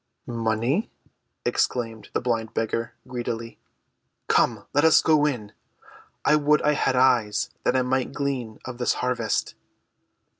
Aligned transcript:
"Money?" 0.25 0.89
exclaimed 1.45 2.09
the 2.13 2.19
blind 2.19 2.55
beggar 2.55 2.95
greedily. 3.07 3.59
"Come, 4.27 4.65
let 4.73 4.83
us 4.83 4.99
go 4.99 5.27
in, 5.27 5.51
I 6.25 6.35
would 6.37 6.59
I 6.63 6.71
had 6.73 6.95
eyes 6.95 7.51
that 7.65 7.75
I 7.75 7.83
might 7.83 8.11
glean 8.11 8.57
of 8.65 8.79
this 8.79 8.93
harvest." 8.95 9.53